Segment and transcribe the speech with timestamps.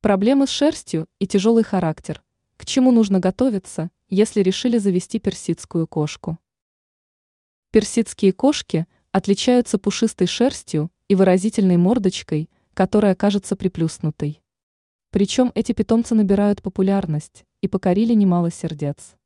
[0.00, 2.22] Проблемы с шерстью и тяжелый характер.
[2.56, 6.38] К чему нужно готовиться, если решили завести персидскую кошку?
[7.72, 14.40] Персидские кошки отличаются пушистой шерстью и выразительной мордочкой, которая кажется приплюснутой.
[15.10, 19.16] Причем эти питомцы набирают популярность и покорили немало сердец.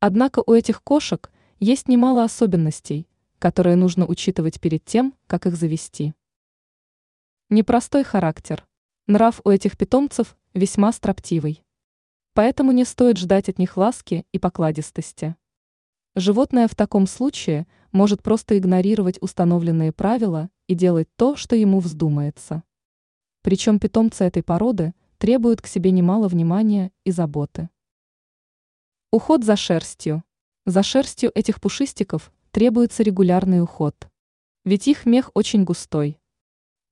[0.00, 1.30] Однако у этих кошек
[1.60, 3.06] есть немало особенностей,
[3.38, 6.14] которые нужно учитывать перед тем, как их завести.
[7.48, 8.66] Непростой характер.
[9.10, 11.64] Нрав у этих питомцев весьма строптивый.
[12.32, 15.34] Поэтому не стоит ждать от них ласки и покладистости.
[16.14, 22.62] Животное в таком случае может просто игнорировать установленные правила и делать то, что ему вздумается.
[23.42, 27.68] Причем питомцы этой породы требуют к себе немало внимания и заботы.
[29.10, 30.22] Уход за шерстью.
[30.66, 34.08] За шерстью этих пушистиков требуется регулярный уход.
[34.64, 36.19] Ведь их мех очень густой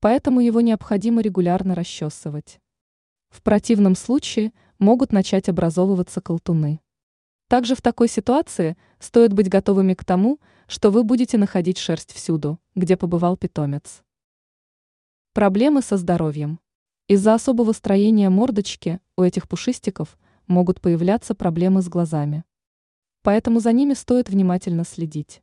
[0.01, 2.61] поэтому его необходимо регулярно расчесывать.
[3.31, 6.81] В противном случае могут начать образовываться колтуны.
[7.49, 12.59] Также в такой ситуации стоит быть готовыми к тому, что вы будете находить шерсть всюду,
[12.75, 14.03] где побывал питомец.
[15.33, 16.61] Проблемы со здоровьем.
[17.07, 22.45] Из-за особого строения мордочки у этих пушистиков могут появляться проблемы с глазами.
[23.23, 25.43] Поэтому за ними стоит внимательно следить.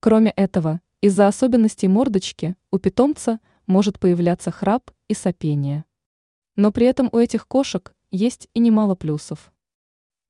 [0.00, 3.38] Кроме этого, из-за особенностей мордочки у питомца–
[3.72, 5.86] может появляться храп и сопение.
[6.56, 9.50] Но при этом у этих кошек есть и немало плюсов.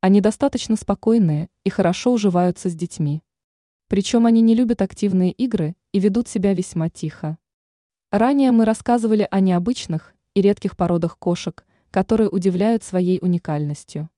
[0.01, 3.21] Они достаточно спокойные и хорошо уживаются с детьми.
[3.89, 7.37] Причем они не любят активные игры и ведут себя весьма тихо.
[8.13, 14.09] Ранее мы рассказывали о необычных и редких породах кошек, которые удивляют своей уникальностью.